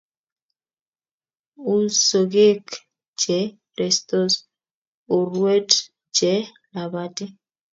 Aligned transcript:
U 1.73 1.73
sogek 2.05 2.65
che 3.21 3.39
restos, 3.79 4.33
urwet 5.17 5.69
che 6.17 6.33
labati 6.73 7.25